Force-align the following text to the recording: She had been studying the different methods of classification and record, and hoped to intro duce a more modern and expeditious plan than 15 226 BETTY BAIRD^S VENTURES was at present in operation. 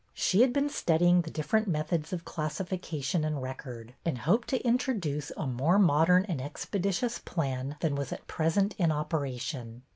She 0.15 0.41
had 0.41 0.51
been 0.51 0.67
studying 0.67 1.21
the 1.21 1.29
different 1.29 1.67
methods 1.67 2.11
of 2.11 2.25
classification 2.25 3.23
and 3.23 3.39
record, 3.39 3.93
and 4.03 4.17
hoped 4.17 4.47
to 4.47 4.57
intro 4.61 4.95
duce 4.95 5.31
a 5.37 5.45
more 5.45 5.77
modern 5.77 6.25
and 6.25 6.41
expeditious 6.41 7.19
plan 7.19 7.75
than 7.81 7.95
15 7.95 7.97
226 7.99 7.99
BETTY 7.99 7.99
BAIRD^S 7.99 7.99
VENTURES 7.99 7.99
was 7.99 8.11
at 8.11 8.27
present 8.27 8.75
in 8.79 8.91
operation. 8.91 9.81